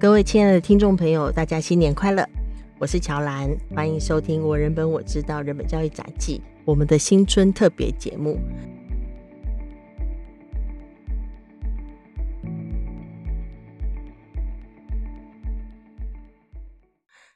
[0.00, 2.26] 各位亲爱的听众朋友，大家新年快乐！
[2.78, 8.38] 我是乔兰，欢迎收听《我人本我知道》人本教育杂记我们的新春特别节目。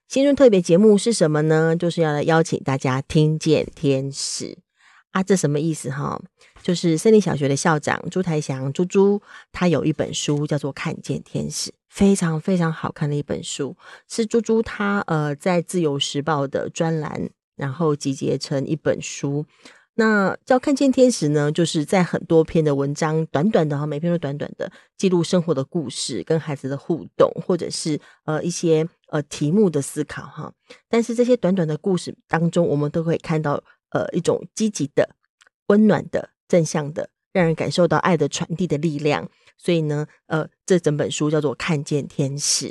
[0.09, 1.77] 新春特别节目是什么呢？
[1.77, 4.57] 就是要来邀请大家听见天使
[5.11, 5.23] 啊！
[5.23, 6.19] 这什么意思哈？
[6.65, 9.21] 就是森林小学的校长朱台祥朱朱，
[9.53, 11.71] 他有一本书叫做《看见天使》。
[11.91, 13.77] 非常非常好看的一本书，
[14.09, 19.45] 是猪猪他呃在《自由时报》的专栏，然后集结成一本书。
[19.97, 30.53] 那叫看见天使呢，就是在很多篇的文章，短短的哈，每篇都短短的，记录生活的故事，跟孩子的互动，或者是呃一些呃题目的思考哈。
[30.89, 35.11] 但是这些短短的故事当中，我们都可以看到呃一种积极的、
[35.69, 39.29] 温暖的、正向的，让人感受到爱的传递的力量。
[39.57, 42.67] 所以呢，呃，这整本书叫做《看见天使》。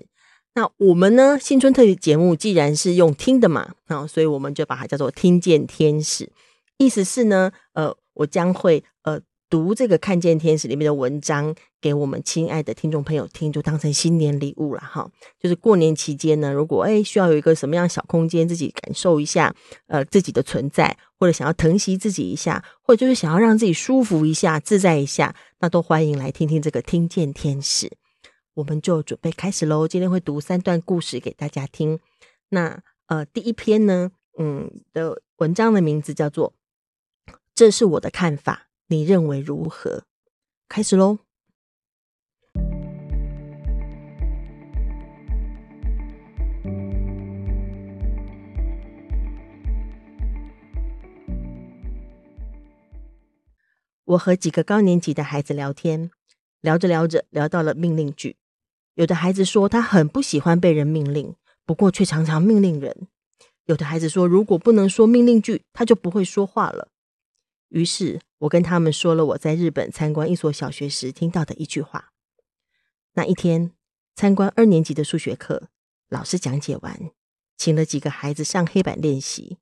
[0.56, 6.32] 那我们呢，新春特别节目既然是用听的嘛，啊，所以我们就把它叫做“听见天使”。
[6.78, 8.84] 意思是呢，呃，我将会。
[9.54, 15.08] 读这个看见天使里面的文章给我们亲爱的听众朋友听，就当成新年礼物了哈。
[15.40, 19.54] 就是过年期间呢，如果诶需要有一个什么样小空间，自己感受一下
[19.86, 27.92] 呃自己的存在，或者想要疼惜自己一下，或者就是想要让自己舒服一下、自在一下，那都欢迎来听听这个听见天使。
[28.56, 29.88] 我们就准备开始喽。
[29.88, 32.00] 今天会读三段故事给大家听。
[32.50, 34.10] 那呃第一篇呢，
[34.40, 36.54] 嗯的文章的名字叫做
[37.54, 38.66] 《这是我的看法》。
[38.94, 40.04] 你认为如何？
[40.70, 41.18] 开始喽！
[54.06, 56.12] 我和几个高年级的孩子聊天，
[56.62, 58.36] 聊着聊着聊到了命令句。
[58.94, 61.34] 有的孩子说他很不喜欢被人命令，
[61.66, 63.08] 不过却常常命令人。
[63.66, 66.90] 有的孩子说，如果不能说命令句，他就不会说话了。
[67.74, 72.14] 于是我跟他们说了我在日本参观一所小学时听到的一句话。
[73.14, 73.72] 那一天
[74.16, 75.70] 参观二年级的数学课，
[76.08, 77.12] 老师讲解完，
[77.58, 79.58] 请了几个孩子上黑板练习。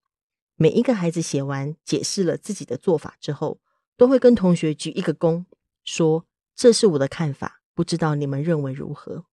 [0.55, 3.61] 每一个孩子写完解释了自己的做法之后，
[3.95, 5.45] 都会跟同学鞠一个躬，
[5.85, 9.25] 说：“这是我的看法，不知道你们认为如何？”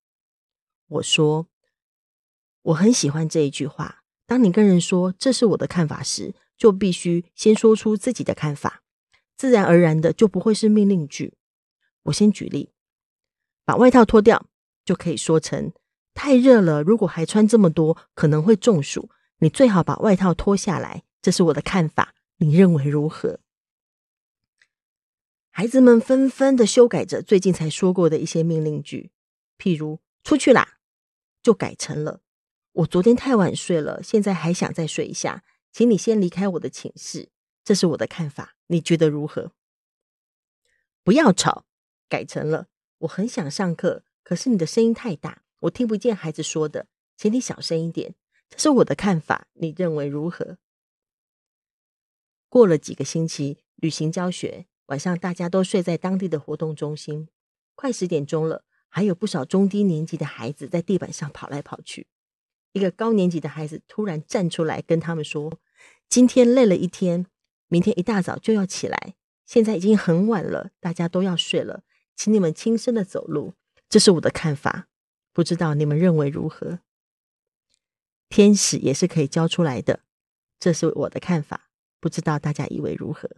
[0.87, 1.49] 我说
[2.63, 4.05] ：“我很喜欢这一句话。
[4.25, 8.83] 当你跟人说这是我的看法时，”就必须先说出自己的看法，
[9.37, 11.39] 自然而然的就不会是命令句。
[12.03, 12.73] 我先举例，
[13.65, 14.47] 把外套脱掉，
[14.85, 15.73] 就可以说成
[16.13, 19.09] 太热了，如果还穿这么多，可能会中暑。
[19.39, 23.39] 你最好把外套脱下来，这是我的看法，你认为如何？
[25.51, 29.13] 孩子们纷纷的修改着最近才说过的一些命令句，
[29.59, 30.79] 譬如出去啦，
[31.41, 32.21] 就改成了
[32.73, 35.45] 我昨天太晚睡了，现在还想再睡一下。
[35.79, 37.29] 请你先离开我的寝室，
[37.63, 39.53] 这是我的看法，你觉得如何？
[41.05, 41.67] 不要吵，
[42.09, 42.67] 改成了
[42.99, 48.17] 我很想上课，可是你的声音太大，我听不见孩子说的，请你小声一点，
[48.49, 50.59] 这是我的看法，你认为如何？
[52.49, 57.29] 过了几个星期，旅行教学，晚上大家都睡在当地的活动中心，
[57.77, 62.09] 快十点钟了，还有不少中低年级的孩子在地板上跑来跑去。
[62.73, 65.61] 一个高年级的孩子突然站出来跟他们说
[66.09, 67.27] ：“今天累了一天，
[67.69, 69.15] 明天一大早就要起来。
[69.45, 71.83] 现在已经很晚了，大家都要睡了，
[72.17, 73.53] 请你们轻声的走路。
[73.91, 74.89] 这是我的看法，
[75.35, 76.79] 不知道你们认为如何？
[78.31, 80.01] 天使也是可以教出来的，
[80.59, 81.69] 这是我的看法，
[82.01, 83.31] 不知道大家以为如何？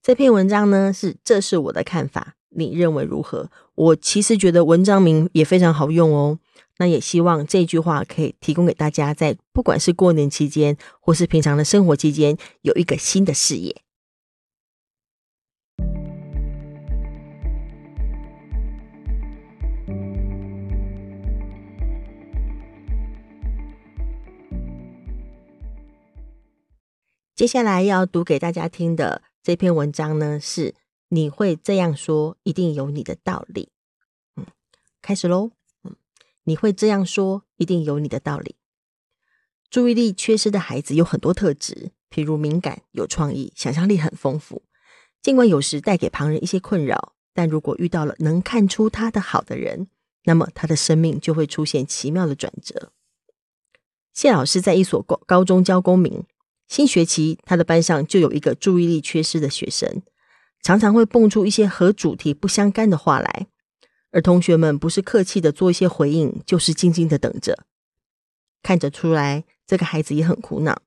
[0.00, 3.50] 这篇文章呢，是这是我的看法，你认为如何？
[3.74, 6.38] 我其实觉得文章名也非常好用哦。”
[6.78, 13.80] 那也希望这句话可以提供给大家，在不管是过年期间，或是平常的生活期间，有一个新的视野。
[27.36, 30.74] 接下来要读给大家听的这篇文章呢，是
[31.08, 33.70] 你会这样说，一定有你的道理。
[34.36, 34.46] 嗯，
[35.02, 35.50] 开始喽。
[36.44, 38.56] 你会这样说，一定有你的道理。
[39.70, 44.62] 注意力缺失的孩子有很多特质，譬如敏感、有创意、想象力很丰富。
[45.20, 49.88] 尽管有时带给旁人一些困扰，但如果遇到了能看出他的好的人，
[50.24, 52.92] 那么他的生命就会出现奇妙的转折。
[54.12, 56.24] 谢老师在一所高高中教公民，
[56.68, 60.02] 新学期他的班上就有一个注意力缺失的学生，
[60.62, 63.48] 常常会蹦出一些和主题不相干的话来。
[64.14, 67.64] 而同学们不是客气的做一些回应，就是静静的等着。
[68.62, 70.82] 看着出来，这个孩子也很苦恼，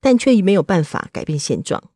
[0.00, 1.90] 但却已没有办法改变现状。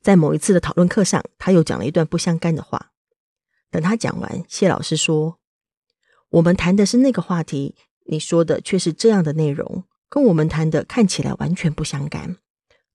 [0.00, 2.92] 在某一次的讨论课上，他又讲了一段不相干的话。
[3.68, 5.40] 等他讲完，谢老师说
[6.30, 7.74] ：“我们谈的是那个话题，
[8.04, 12.36] 你说的却是这样的内容，跟我们谈的看起来完全不相干。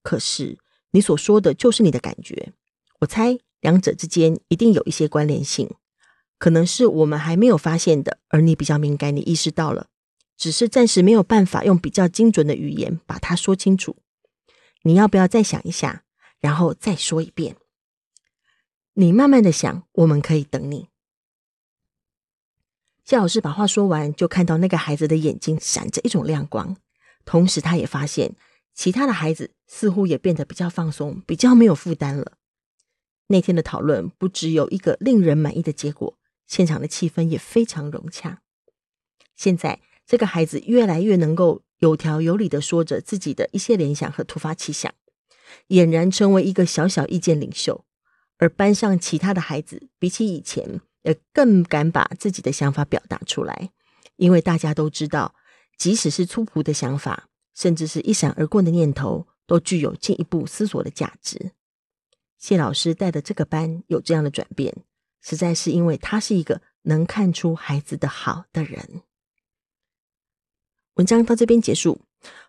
[0.02, 0.58] 可是
[0.92, 2.54] 你所说的就是你的感觉，
[3.00, 5.70] 我猜两者之间一定有一些关联性。”
[6.42, 9.86] 可能是我们还没有发现的，而你比较敏感，你意识到了，
[10.36, 13.98] 只是暂时没有办法用比较精准的语言把它说清楚。
[14.82, 16.02] 你要不要再想一下，
[16.40, 17.54] 然后再说一遍？
[18.94, 20.88] 你慢慢的想，我们可以等你。
[23.04, 26.76] 谢老师把话说完，就看到那个孩子的眼睛闪着一种亮光，
[27.24, 28.34] 同时他也发现
[28.74, 32.32] 其他的孩子似乎也变得比较放松，比较没有负担了。
[33.28, 36.18] 那天的讨论不只有一个令人满意的结果。
[36.52, 38.42] 现场的气氛也非常融洽。
[39.34, 44.92] 现在，这个孩子越来越能够有条有理的说着自己的一些联想和突发奇想，
[45.68, 47.86] 俨然成为一个小小意见领袖。
[48.36, 53.70] 而班上其他的孩子，比起以前，也更敢把自己的想法表达出来，
[54.16, 55.34] 因为大家都知道，
[55.78, 61.52] 即使是粗朴的想法，甚至是一闪而过的念头，都具有进一步思索的价值。
[62.36, 64.84] 谢老师带的这个班有这样的转变。
[65.22, 69.02] 实在是因为他是一个能看出孩子的好的人。
[70.94, 72.02] 文章到这边结束，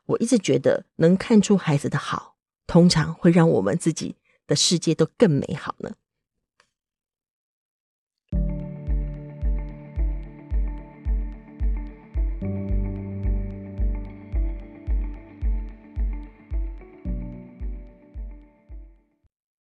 [0.08, 2.36] 我一直觉得能看出孩子的好，
[2.68, 4.18] 通常会让我们自己
[4.48, 5.94] 的世界都更美好呢。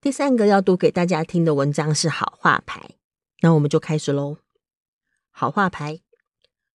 [0.01, 2.97] 第三个要读给大家听的文章是好话牌。
[3.43, 4.39] 那我们就开始喽。
[5.31, 6.01] 好话牌，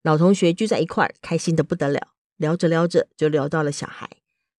[0.02, 2.08] 老同学聚在一块儿，开心的不得了。
[2.36, 4.10] 聊着聊着，就聊到了小孩。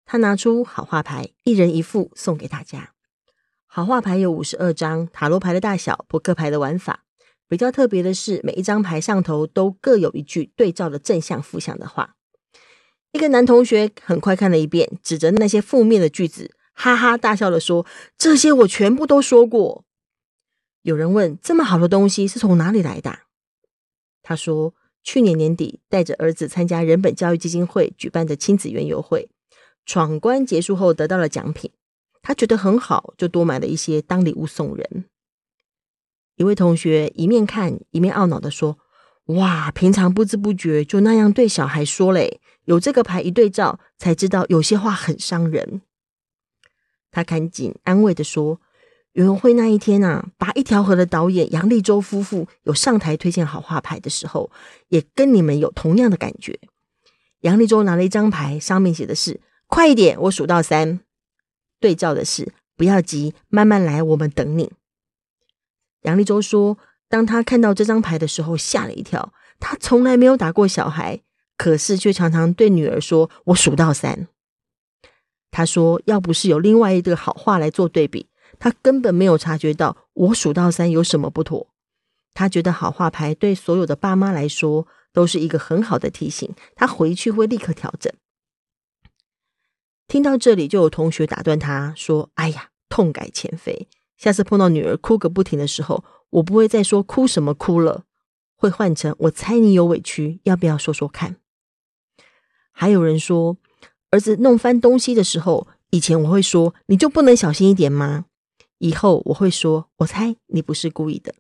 [0.06, 2.94] 他拿出好话牌，一人一副送给大家。
[3.66, 7.04] 好话牌有五十二张，塔罗牌的大小，扑克牌的玩法。
[7.50, 12.16] 比较特别的是，每一张牌上头都各有一句对照的正向、负向的话。
[13.12, 17.86] 一个男同学很快看了一遍，指着那些负面的句子，哈哈大笑地说
[18.18, 19.84] ：“这些我全部都说过。”
[20.88, 23.20] 有人问：“这么好的东西是从哪里来的？”
[24.24, 24.74] 他说
[25.04, 29.30] ：“去年年底带着儿子参加人本教育基金会举办的亲子园游会，
[29.86, 31.72] 闯关结束后得到了奖品，
[32.22, 35.10] 他觉得很好，就多买了一些当礼物送人。”
[36.38, 38.78] 一位同学一面看一面懊恼地说
[39.36, 45.82] ：“哇，平常不知不觉就那样对小孩说嘞，有这个牌一对照，才知道有些话很伤人。”
[47.12, 48.62] 他赶紧安慰地说。
[49.18, 54.52] 园游会那一天啊，把一条河的导演杨立洲夫妇有上台推荐好话牌的时候，
[54.90, 56.60] 也跟你们有同样的感觉。
[57.40, 61.00] 杨立洲拿了一张牌，上面写的是“快一点，我数到三”，
[61.82, 64.72] 对照的是“不要急，慢慢来，我们等你”。
[66.04, 66.78] 杨立洲说，
[67.10, 69.34] 当他看到这张牌的时候，吓了一跳。
[69.60, 71.22] 他从来没有打过小孩，
[71.58, 74.28] 可是却常常对女儿说：“我数到三。”
[75.50, 78.28] 他说，要不是有另外一个好话来做对比。
[78.60, 81.68] 他根本没有察觉到我数到三有什么不妥。
[82.34, 88.14] 他觉得好话牌对所有的爸妈来说都是一个很好的提醒，他回去会立刻调整。
[90.08, 93.88] 听到这里，就有同学打断他说：“哎呀，痛改前非，
[94.18, 98.04] 下次碰到女儿哭个不停的时候，我不会再说哭什么哭了，
[98.56, 101.38] 会换成我猜你有委屈，要不要说说看？”
[102.72, 103.58] 还有人说，
[104.12, 108.26] 儿子弄翻东西的时候，以前我会说：“你就不能小心一点吗？”
[108.80, 111.34] 以后我会说，我猜你不是故意的。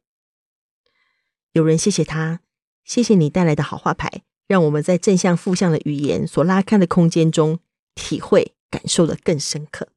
[1.51, 2.41] 有人谢谢他，
[2.83, 7.59] 谢谢你带来的好话牌，让我们在正向、负向的语言所拉开的空间中，
[7.95, 9.87] 体会、感受得更深刻。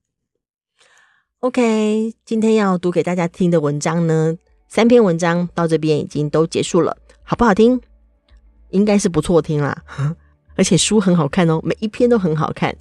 [1.40, 4.36] OK，今天要读给大家听的文章呢，
[4.68, 7.80] 三篇文章到这边已经都结束了，好不好听？
[8.70, 9.82] 应该是不错听啦，
[10.56, 12.76] 而且书很好看哦，每一篇都很好看。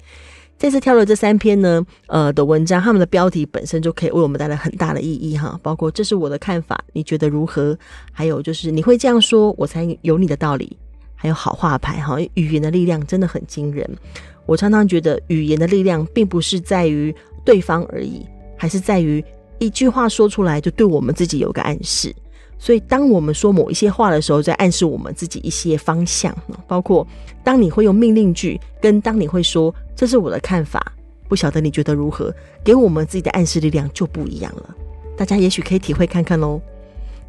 [0.60, 7.74] 这次挑了这三篇呢，呃的文章，他们的标题本身就可以为我们带来很大的意义哈，包括这是我的看法，你觉得如何？
[8.12, 10.76] 还有就是你会这样说，我才有你的道理。
[11.14, 13.88] 还有好话牌哈，语言的力量真的很惊人。
[14.44, 19.24] 我常常觉得语言的力量并不是在于对方而已，还是在于
[19.58, 22.14] 一句话说出来就对我们自己有个暗示。
[22.62, 26.36] 所以，当我们说某一些话的时候，在暗示我们自己一些方向。
[26.68, 27.06] 包括
[27.42, 30.92] 当你会用命令句，跟当你会说“这是我的看法”，
[31.26, 32.32] 不晓得你觉得如何？
[32.62, 34.76] 给我们自己的暗示力量就不一样了。
[35.16, 36.60] 大家也许可以体会看看喽。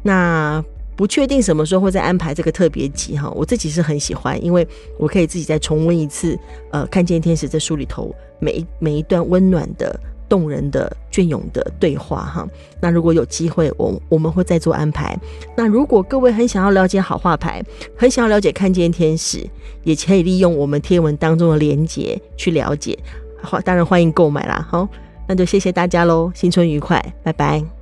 [0.02, 0.62] 那
[0.94, 6.38] 不确定什么时候会再安排这个特别集哈，我自己是很喜欢，因为我可以自己再重温一次。
[6.70, 9.98] 呃，看见天使这书里头每一每一段温暖的、
[10.32, 12.48] 动人的、隽永的对话哈。
[12.80, 15.14] 那如果有机会，我我们会再做安排。
[15.54, 17.62] 那如果各位很想要了解好画牌，
[17.94, 19.46] 很想要了解看见天使，
[19.84, 22.98] 也可以利用我们贴文当中的连结去了解。
[23.42, 24.66] 好，当然欢迎购买啦。
[24.70, 24.88] 好，
[25.28, 27.81] 那就谢谢大家喽，新春愉快，拜拜。